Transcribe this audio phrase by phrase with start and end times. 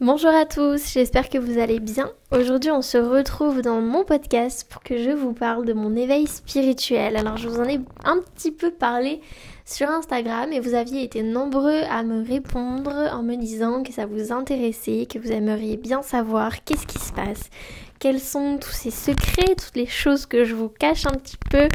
[0.00, 2.12] Bonjour à tous, j'espère que vous allez bien.
[2.30, 6.28] Aujourd'hui on se retrouve dans mon podcast pour que je vous parle de mon éveil
[6.28, 7.16] spirituel.
[7.16, 9.20] Alors je vous en ai un petit peu parlé
[9.64, 14.06] sur Instagram et vous aviez été nombreux à me répondre en me disant que ça
[14.06, 17.50] vous intéressait, que vous aimeriez bien savoir qu'est-ce qui se passe,
[17.98, 21.68] quels sont tous ces secrets, toutes les choses que je vous cache un petit peu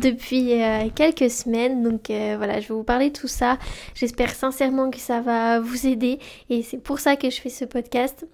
[0.00, 1.82] depuis euh, quelques semaines.
[1.82, 3.58] Donc euh, voilà, je vais vous parler de tout ça.
[3.94, 6.18] J'espère sincèrement que ça va vous aider
[6.50, 8.26] et c'est pour ça que je fais ce podcast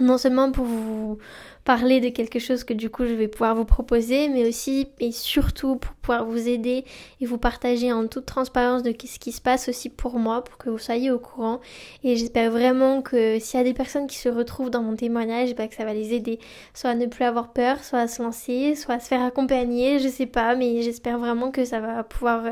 [0.00, 1.18] non seulement pour vous
[1.64, 5.12] parler de quelque chose que du coup je vais pouvoir vous proposer, mais aussi et
[5.12, 6.84] surtout pour pouvoir vous aider
[7.20, 10.58] et vous partager en toute transparence de ce qui se passe aussi pour moi, pour
[10.58, 11.60] que vous soyez au courant.
[12.02, 15.54] Et j'espère vraiment que s'il y a des personnes qui se retrouvent dans mon témoignage,
[15.54, 16.38] bah, que ça va les aider,
[16.74, 19.98] soit à ne plus avoir peur, soit à se lancer, soit à se faire accompagner,
[20.00, 22.50] je sais pas, mais j'espère vraiment que ça va pouvoir euh,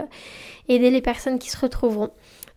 [0.68, 2.10] aider les personnes qui se retrouveront.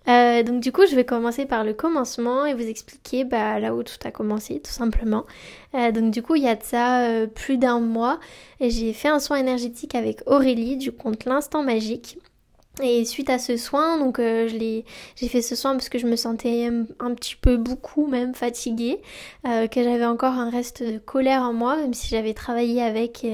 [0.07, 3.75] Euh, donc du coup, je vais commencer par le commencement et vous expliquer bah, là
[3.75, 5.25] où tout a commencé, tout simplement.
[5.73, 8.19] Euh, donc du coup, il y a de ça euh, plus d'un mois,
[8.59, 12.17] j'ai fait un soin énergétique avec Aurélie du compte L'Instant Magique.
[12.83, 14.83] Et suite à ce soin, donc je
[15.15, 16.69] j'ai fait ce soin parce que je me sentais
[16.99, 18.99] un petit peu beaucoup même fatiguée,
[19.45, 23.25] que j'avais encore un reste de colère en moi, même si j'avais travaillé avec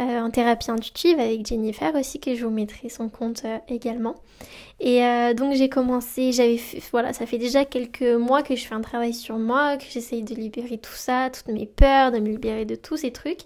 [0.00, 4.16] en thérapie intuitive avec Jennifer aussi, que je vous mettrai son compte également.
[4.80, 5.02] Et
[5.34, 6.58] donc j'ai commencé, j'avais
[6.90, 10.22] voilà, ça fait déjà quelques mois que je fais un travail sur moi, que j'essaye
[10.22, 13.40] de libérer tout ça, toutes mes peurs, de me libérer de tous ces trucs.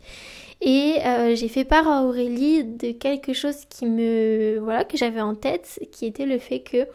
[0.61, 5.21] Et euh, j'ai fait part à Aurélie de quelque chose qui me voilà que j'avais
[5.21, 6.87] en tête, qui était le fait que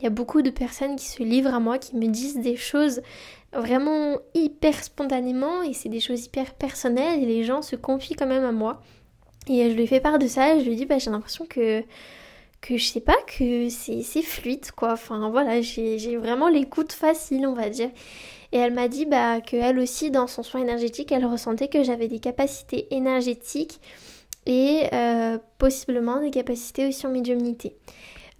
[0.00, 2.56] il y a beaucoup de personnes qui se livrent à moi, qui me disent des
[2.56, 3.02] choses
[3.52, 8.26] vraiment hyper spontanément et c'est des choses hyper personnelles et les gens se confient quand
[8.26, 8.80] même à moi.
[9.48, 11.82] Et je lui ai fait part de ça je lui dit bah j'ai l'impression que
[12.60, 14.92] que je sais pas que c'est fluide quoi.
[14.92, 17.90] Enfin voilà, j'ai vraiment l'écoute facile on va dire.
[18.52, 22.08] Et elle m'a dit bah, qu'elle aussi, dans son soin énergétique, elle ressentait que j'avais
[22.08, 23.80] des capacités énergétiques
[24.46, 27.76] et euh, possiblement des capacités aussi en médiumnité.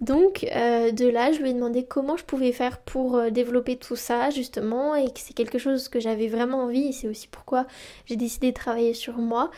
[0.01, 3.75] Donc euh, de là, je lui ai demandé comment je pouvais faire pour euh, développer
[3.75, 7.27] tout ça justement et que c'est quelque chose que j'avais vraiment envie et c'est aussi
[7.27, 7.65] pourquoi
[8.05, 9.51] j'ai décidé de travailler sur moi,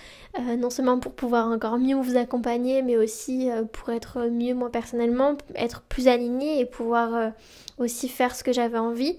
[0.58, 5.38] non seulement pour pouvoir encore mieux vous accompagner mais aussi pour être mieux moi personnellement,
[5.56, 7.34] être plus alignée et pouvoir
[7.78, 9.18] aussi faire ce que j'avais envie.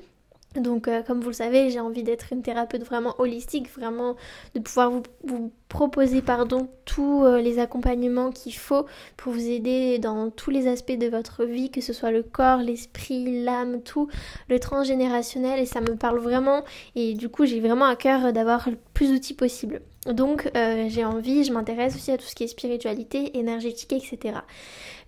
[0.56, 4.16] Donc, euh, comme vous le savez, j'ai envie d'être une thérapeute vraiment holistique, vraiment
[4.54, 4.91] de pouvoir
[5.25, 8.84] vous, proposer, pardon, tous euh, les accompagnements qu'il faut
[9.16, 12.59] pour vous aider dans tous les aspects de votre vie, que ce soit le corps,
[12.59, 14.09] l'esprit, l'âme, tout,
[14.50, 16.62] le transgénérationnel, et ça me parle vraiment.
[16.94, 19.81] Et du coup, j'ai vraiment à cœur d'avoir le plus d'outils possible.
[20.06, 24.41] Donc, euh, j'ai envie, je m'intéresse aussi à tout ce qui est spiritualité, énergétique, etc.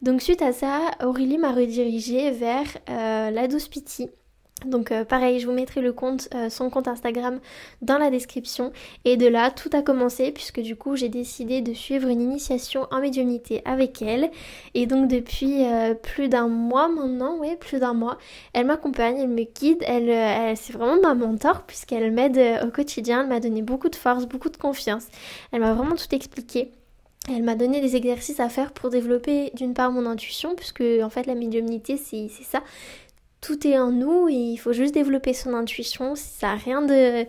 [0.00, 4.10] Donc, suite à ça, Aurélie m'a redirigée vers la douce pitié
[4.64, 7.40] donc euh, pareil, je vous mettrai le compte, euh, son compte Instagram
[7.82, 8.72] dans la description.
[9.04, 12.86] Et de là, tout a commencé puisque du coup, j'ai décidé de suivre une initiation
[12.90, 14.30] en médiumnité avec elle.
[14.74, 18.16] Et donc depuis euh, plus d'un mois maintenant, oui, plus d'un mois,
[18.52, 23.22] elle m'accompagne, elle me guide, elle, elle c'est vraiment ma mentor puisqu'elle m'aide au quotidien,
[23.22, 25.06] elle m'a donné beaucoup de force, beaucoup de confiance.
[25.52, 26.70] Elle m'a vraiment tout expliqué.
[27.26, 31.08] Elle m'a donné des exercices à faire pour développer d'une part mon intuition, puisque en
[31.08, 32.62] fait la médiumnité c'est ça,
[33.44, 36.14] tout est en nous il faut juste développer son intuition.
[36.14, 37.26] Ça n'a rien de,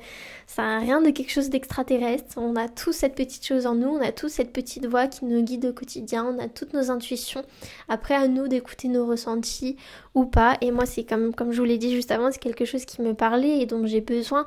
[0.47, 2.37] ça a rien de quelque chose d'extraterrestre.
[2.37, 5.25] On a tous cette petite chose en nous, on a tous cette petite voix qui
[5.25, 7.43] nous guide au quotidien, on a toutes nos intuitions.
[7.89, 9.75] Après à nous d'écouter nos ressentis
[10.13, 10.57] ou pas.
[10.61, 13.01] Et moi c'est comme, comme je vous l'ai dit juste avant, c'est quelque chose qui
[13.01, 14.45] me parlait et dont j'ai besoin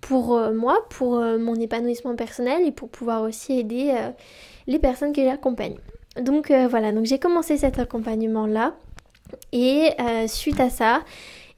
[0.00, 4.10] pour euh, moi, pour euh, mon épanouissement personnel et pour pouvoir aussi aider euh,
[4.68, 5.76] les personnes que j'accompagne.
[6.20, 8.74] Donc voilà, donc j'ai commencé cet accompagnement là.
[9.52, 11.02] Et euh, suite à ça,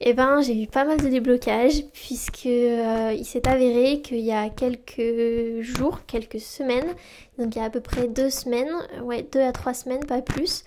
[0.01, 4.31] eh ben, j'ai eu pas mal de déblocages puisque euh, il s'est avéré qu'il y
[4.31, 6.93] a quelques jours, quelques semaines,
[7.37, 10.21] donc il y a à peu près deux semaines, ouais, deux à trois semaines, pas
[10.21, 10.65] plus,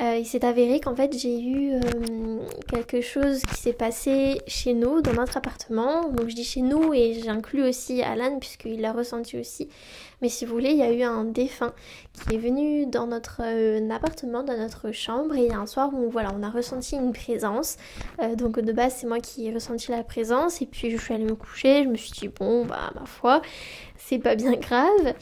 [0.00, 1.72] euh, il s'est avéré qu'en fait j'ai eu
[2.68, 6.08] quelque chose qui s'est passé chez nous, dans notre appartement.
[6.08, 9.68] Donc je dis chez nous et j'inclus aussi Alan puisqu'il l'a ressenti aussi.
[10.20, 11.72] Mais si vous voulez, il y a eu un défunt
[12.12, 15.36] qui est venu dans notre euh, appartement, dans notre chambre.
[15.36, 17.76] Et il y a un soir où voilà, on a ressenti une présence.
[18.20, 20.60] Euh, donc de base, c'est moi qui ai ressenti la présence.
[20.60, 21.84] Et puis je suis allée me coucher.
[21.84, 23.42] Je me suis dit, bon, bah ma foi,
[23.96, 25.14] c'est pas bien grave.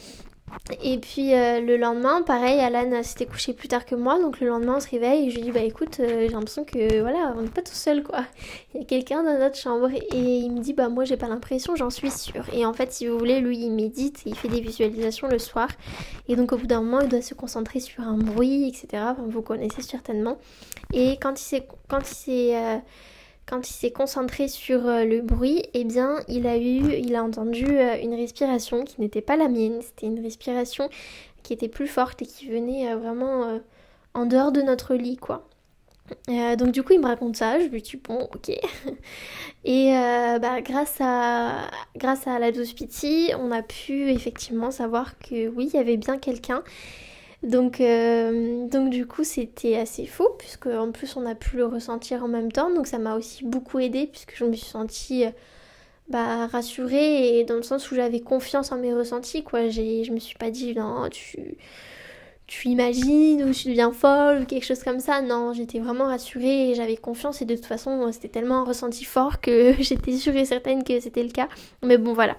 [0.82, 4.48] Et puis euh, le lendemain, pareil, Alan s'était couché plus tard que moi, donc le
[4.48, 7.34] lendemain on se réveille et je lui dis bah écoute, euh, j'ai l'impression que voilà,
[7.36, 8.24] on n'est pas tout seul quoi.
[8.74, 11.28] Il y a quelqu'un dans notre chambre et il me dit bah moi j'ai pas
[11.28, 12.44] l'impression, j'en suis sûre.
[12.52, 15.68] Et en fait, si vous voulez, lui il médite, il fait des visualisations le soir
[16.28, 19.04] et donc au bout d'un moment il doit se concentrer sur un bruit, etc.
[19.10, 20.38] Enfin, vous connaissez certainement.
[20.92, 22.78] Et quand il s'est quand il s'est euh,
[23.46, 27.64] quand il s'est concentré sur le bruit, eh bien, il a eu, il a entendu
[27.64, 29.80] une respiration qui n'était pas la mienne.
[29.82, 30.90] C'était une respiration
[31.42, 33.60] qui était plus forte et qui venait vraiment
[34.14, 35.48] en dehors de notre lit, quoi.
[36.28, 38.50] Euh, donc du coup il me raconte ça, je lui dis bon ok.
[39.64, 42.50] Et euh, bah, grâce à grâce à la
[43.38, 46.62] on a pu effectivement savoir que oui il y avait bien quelqu'un.
[47.46, 51.64] Donc, euh, donc du coup c'était assez fou puisque en plus on a pu le
[51.66, 52.74] ressentir en même temps.
[52.74, 55.24] Donc ça m'a aussi beaucoup aidé puisque je me suis sentie
[56.08, 59.68] bah, rassurée et dans le sens où j'avais confiance en mes ressentis quoi.
[59.68, 61.56] Je me suis pas dit non tu
[62.48, 65.22] tu imagines ou tu deviens folle ou quelque chose comme ça.
[65.22, 69.04] Non, j'étais vraiment rassurée et j'avais confiance et de toute façon c'était tellement un ressenti
[69.04, 71.48] fort que j'étais sûre et certaine que c'était le cas.
[71.84, 72.36] Mais bon voilà.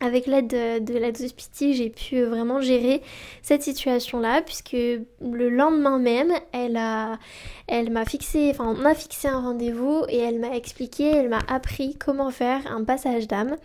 [0.00, 1.16] Avec l'aide de, de l'aide
[1.58, 3.00] j'ai pu vraiment gérer
[3.40, 7.18] cette situation-là puisque le lendemain même, elle a,
[7.66, 11.40] elle m'a fixé, enfin on a fixé un rendez-vous et elle m'a expliqué, elle m'a
[11.48, 13.56] appris comment faire un passage d'âme.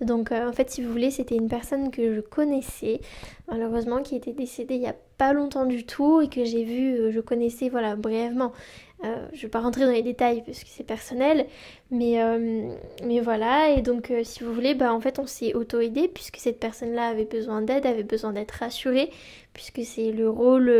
[0.00, 3.00] Donc euh, en fait si vous voulez c'était une personne que je connaissais
[3.48, 6.96] malheureusement qui était décédée il y a pas longtemps du tout et que j'ai vu,
[6.96, 8.52] euh, je connaissais voilà brièvement.
[9.04, 11.46] Euh, je vais pas rentrer dans les détails parce que c'est personnel,
[11.90, 12.18] mais,
[13.04, 16.58] mais voilà, et donc si vous voulez, bah, en fait on s'est auto-aidé puisque cette
[16.58, 19.10] personne-là avait besoin d'aide, avait besoin d'être rassurée,
[19.52, 20.70] puisque c'est le rôle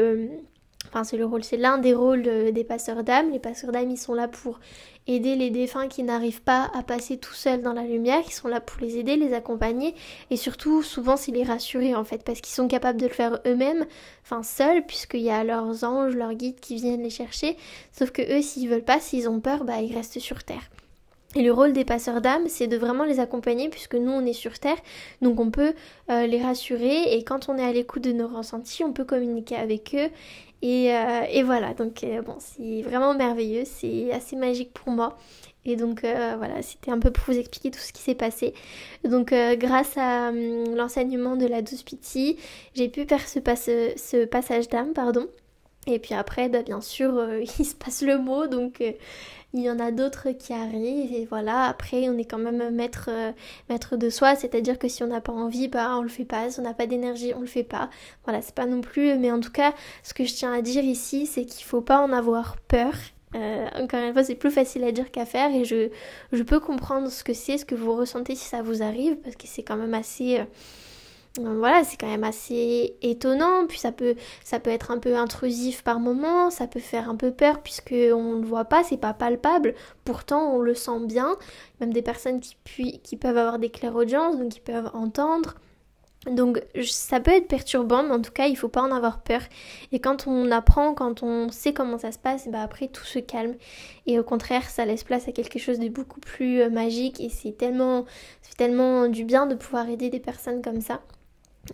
[0.89, 3.31] Enfin, c'est le rôle, c'est l'un des rôles des passeurs d'âme.
[3.33, 4.61] Les passeurs d'âme, ils sont là pour
[5.07, 8.23] aider les défunts qui n'arrivent pas à passer tout seuls dans la lumière.
[8.27, 9.95] Ils sont là pour les aider, les accompagner
[10.31, 13.41] et surtout, souvent, c'est les rassurer en fait, parce qu'ils sont capables de le faire
[13.47, 13.87] eux-mêmes,
[14.25, 17.57] enfin seuls, puisqu'il y a leurs anges, leurs guides qui viennent les chercher.
[17.93, 20.71] Sauf que eux, s'ils veulent pas, s'ils ont peur, bah ils restent sur terre.
[21.37, 24.33] Et le rôle des passeurs d'âme, c'est de vraiment les accompagner puisque nous on est
[24.33, 24.79] sur Terre,
[25.21, 25.75] donc on peut
[26.11, 29.57] euh, les rassurer et quand on est à l'écoute de nos ressentis, on peut communiquer
[29.57, 30.09] avec eux.
[30.63, 35.17] Et, euh, voilà, donc euh, bon, c'est vraiment merveilleux, c'est assez magique pour moi.
[35.65, 38.55] Et donc voilà, c'était un peu pour vous expliquer tout ce qui s'est passé.
[39.03, 42.37] Donc grâce à hum, l'enseignement de la douce pitié,
[42.75, 43.41] j'ai pu faire ce,
[43.97, 45.27] ce passage d'âme, pardon.
[45.87, 47.23] Et puis après, bah, bien sûr,
[47.59, 48.83] il se passe le mot, donc
[49.57, 53.09] il y en a d'autres qui arrivent et voilà, après on est quand même maître,
[53.11, 53.33] euh,
[53.71, 56.51] maître de soi, c'est-à-dire que si on n'a pas envie, bah on le fait pas,
[56.51, 57.89] si on n'a pas d'énergie, on le fait pas.
[58.25, 59.73] Voilà, c'est pas non plus, mais en tout cas,
[60.03, 62.93] ce que je tiens à dire ici, c'est qu'il faut pas en avoir peur.
[63.35, 67.11] Euh, encore une fois, c'est plus facile à dire qu'à faire et je peux comprendre
[67.11, 69.77] ce que c'est, ce que vous ressentez si ça vous arrive, parce que c'est quand
[69.77, 70.41] même assez...
[71.39, 75.83] Voilà, c'est quand même assez étonnant, puis ça peut, ça peut être un peu intrusif
[75.83, 78.97] par moment, ça peut faire un peu peur puisque on ne le voit pas, c'est
[78.97, 79.75] pas palpable,
[80.05, 81.37] pourtant on le sent bien,
[81.81, 85.57] même des personnes qui, qui peuvent avoir des clairaudiences, donc qui peuvent entendre.
[86.31, 89.43] Donc ça peut être perturbant, mais en tout cas il faut pas en avoir peur.
[89.93, 93.19] Et quand on apprend, quand on sait comment ça se passe, bah après tout se
[93.19, 93.55] calme.
[94.07, 97.21] Et au contraire, ça laisse place à quelque chose de beaucoup plus euh, magique.
[97.21, 98.07] Et c'est tellement,
[98.43, 101.01] c'est tellement du bien de pouvoir aider des personnes comme ça.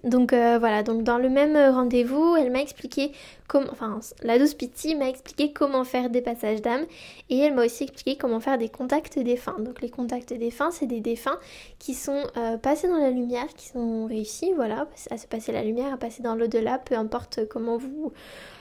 [0.04, 3.12] Donc euh, voilà, donc dans le même rendez-vous, elle m'a expliqué
[3.46, 6.84] comment, enfin la douce Piti m'a expliqué comment faire des passages d'âme
[7.30, 9.56] et elle m'a aussi expliqué comment faire des contacts défunts.
[9.58, 11.38] Donc les contacts défunts, c'est des défunts
[11.78, 15.62] qui sont euh, passés dans la lumière, qui sont réussis, voilà, à se passer la
[15.62, 18.12] lumière, à passer dans l'au-delà, peu importe comment vous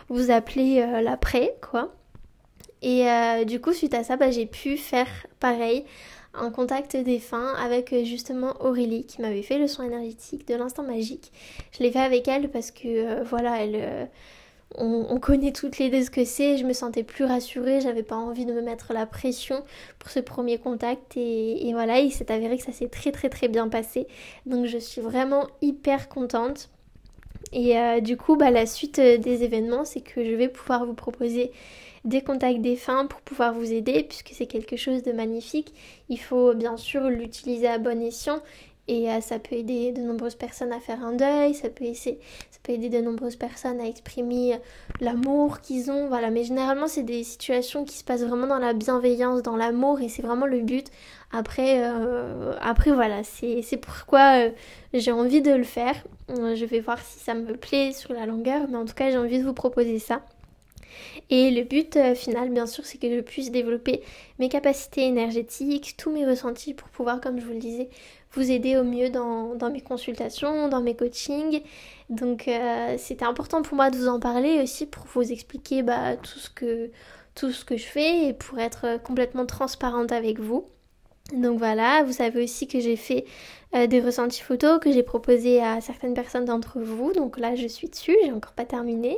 [0.10, 1.94] vous appelez euh, l'après, quoi.
[2.84, 3.06] Et
[3.46, 5.06] du coup, suite à ça, bah, j'ai pu faire
[5.40, 5.86] pareil
[6.34, 10.84] un contact défunt avec euh, justement Aurélie qui m'avait fait le soin énergétique de l'instant
[10.84, 11.32] magique.
[11.72, 14.06] Je l'ai fait avec elle parce que euh, voilà, elle, euh,
[14.76, 18.16] on, connaît toutes les deux ce que c'est, je me sentais plus rassurée, j'avais pas
[18.16, 19.64] envie de me mettre la pression
[20.00, 23.48] pour ce premier contact et, voilà, il s'est avéré que ça s'est très très très
[23.48, 24.08] bien passé.
[24.46, 26.70] Donc je suis vraiment hyper contente.
[27.54, 31.52] Et du coup, bah, la suite des événements, c'est que je vais pouvoir vous proposer
[32.06, 35.74] des contacts défunts pour pouvoir vous aider puisque c'est quelque chose de magnifique.
[36.10, 38.42] Il faut bien sûr l'utiliser à bon escient
[38.88, 42.90] et euh, ça peut aider de nombreuses personnes à faire un deuil, ça peut, aider
[42.90, 44.58] de nombreuses personnes à exprimer
[45.00, 46.08] l'amour qu'ils ont.
[46.08, 50.02] Voilà, mais généralement c'est des situations qui se passent vraiment dans la bienveillance, dans l'amour
[50.02, 50.88] et c'est vraiment le but.
[51.32, 54.52] Après, euh, après voilà, c'est pourquoi euh,
[54.94, 55.96] j'ai envie de le faire.
[56.30, 59.18] je vais voir si ça me plaît sur la longueur, mais en tout cas j'ai
[59.18, 60.22] envie de vous proposer ça.
[61.30, 64.02] Et le but euh, final, bien sûr, c'est que je puisse développer
[64.40, 67.90] mes capacités énergétiques, tous mes ressentis pour pouvoir, comme je vous le disais,
[68.34, 71.62] vous aider au mieux dans, mes consultations, dans mes coachings.
[72.10, 76.16] Donc euh, c'était important pour moi de vous en parler aussi pour vous expliquer bah,
[76.18, 80.66] tout, ce que, je fais et pour être complètement transparente avec vous.
[81.34, 83.26] Donc voilà, vous savez aussi que j'ai fait
[83.74, 87.14] euh, des ressentis photos que j'ai proposés à certaines personnes d'entre vous.
[87.14, 89.18] Donc là, je suis dessus, j'ai encore pas terminé.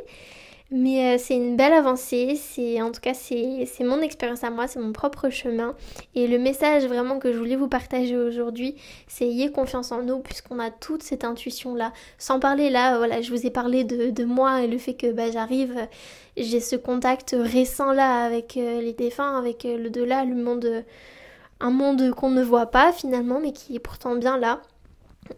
[0.75, 4.67] Mais euh, c'est une belle avancée, c'est en tout cas c'est mon expérience à moi,
[4.67, 5.75] c'est mon propre chemin.
[6.15, 8.73] Et le message vraiment que je voulais vous partager aujourd'hui,
[9.07, 11.93] c'est ayez confiance en nous puisqu'on a toute cette intuition-là.
[12.17, 15.11] Sans parler là, voilà, je vous ai parlé de, de moi et le fait que
[15.11, 15.77] bah, j'arrive,
[16.37, 20.83] j'ai ce contact récent là avec euh, les défunts, avec euh, le delà, le monde,
[21.59, 24.59] un monde qu'on ne voit pas finalement, mais qui est pourtant bien là.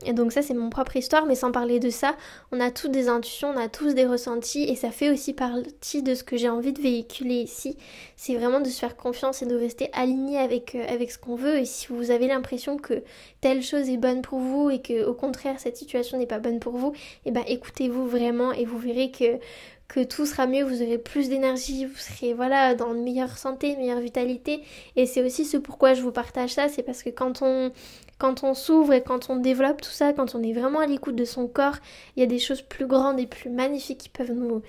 [0.05, 2.15] Et donc ça c'est mon propre histoire, mais sans parler de ça,
[2.51, 6.03] on a toutes des intuitions, on a tous des ressentis, et ça fait aussi partie
[6.03, 7.77] de ce que j'ai envie de véhiculer ici.
[8.15, 11.57] C'est vraiment de se faire confiance et de rester aligné avec, euh, ce qu'on veut.
[11.57, 13.03] Et si vous avez l'impression que
[13.41, 16.59] telle chose est bonne pour vous et que au contraire cette situation n'est pas bonne
[16.59, 16.93] pour vous,
[17.25, 19.39] eh ben écoutez-vous vraiment et vous verrez que
[19.87, 23.75] que tout sera mieux, vous aurez plus d'énergie, vous serez voilà dans une meilleure santé,
[23.75, 24.61] meilleure vitalité.
[24.95, 27.71] Et c'est aussi ce pourquoi je vous partage ça, c'est parce que quand on
[28.17, 31.15] quand on s'ouvre et quand on développe tout ça, quand on est vraiment à l'écoute
[31.15, 31.75] de son corps,
[32.15, 34.61] il y a des choses plus grandes et plus magnifiques qui peuvent nous,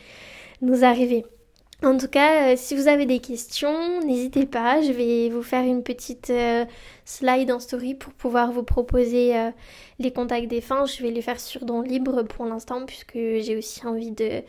[0.63, 1.25] nous arriver.
[1.85, 4.81] En tout cas, euh, si vous avez des questions, n'hésitez pas.
[4.81, 6.65] Je vais vous faire une petite euh,
[7.05, 9.51] slide en story pour pouvoir vous proposer euh,
[9.99, 10.87] les contacts des fins.
[10.87, 14.43] Je vais les faire sur Don Libre pour l'instant puisque j'ai aussi envie de,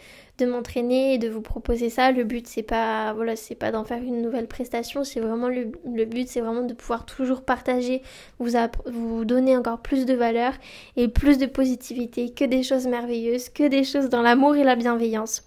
[0.46, 2.14] m'entraîner et de vous proposer ça.
[2.14, 5.72] Le but c'est pas voilà, c'est pas d'en faire une nouvelle prestation, c'est vraiment le,
[5.86, 8.04] le but c'est vraiment de pouvoir toujours partager,
[8.40, 8.52] vous
[8.86, 10.54] vous donner encore plus de valeur
[10.96, 14.78] et plus de positivité, que des choses merveilleuses, que des choses dans l'amour et la
[14.78, 15.44] bienveillance.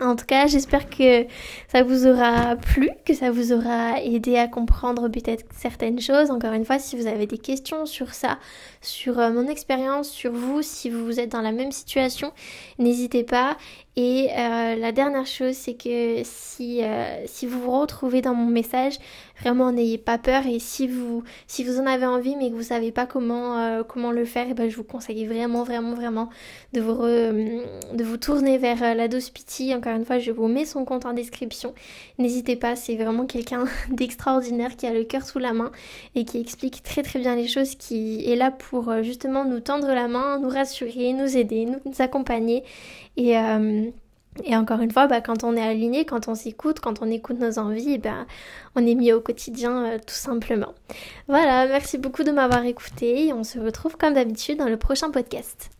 [0.00, 1.24] En tout cas, j'espère que
[1.68, 6.32] ça vous aura plu, que ça vous aura aidé à comprendre peut-être certaines choses.
[6.32, 8.38] Encore une fois, si vous avez des questions sur ça,
[8.80, 12.32] sur euh, mon expérience, sur vous, si vous êtes dans la même situation,
[12.80, 13.56] n'hésitez pas.
[13.96, 18.50] Et euh, la dernière chose, c'est que si, euh, si vous vous retrouvez dans mon
[18.50, 18.94] message,
[19.40, 20.44] vraiment n'ayez pas peur.
[20.48, 24.10] Et si vous, si vous en avez envie mais que vous savez pas comment, comment
[24.10, 26.28] le faire, eh ben, je vous conseille vraiment, vraiment, vraiment
[26.72, 29.72] de vous, de vous tourner vers la Pity.
[29.84, 31.74] Encore une fois, je vous mets son compte en description.
[32.16, 35.72] N'hésitez pas, c'est vraiment quelqu'un d'extraordinaire qui a le cœur sous la main
[36.14, 39.88] et qui explique très très bien les choses, qui est là pour justement nous tendre
[39.88, 42.64] la main, nous rassurer, nous aider, nous, accompagner.
[43.18, 43.90] Et, euh,
[44.42, 47.38] et encore une fois, bah, quand on est aligné, quand on s'écoute, quand on écoute
[47.38, 48.24] nos envies, bah,
[48.76, 50.72] on est mieux au quotidien euh, tout simplement.
[51.28, 55.10] Voilà, merci beaucoup de m'avoir écouté et on se retrouve comme d'habitude dans le prochain
[55.10, 55.73] podcast.